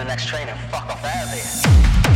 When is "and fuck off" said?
0.48-1.04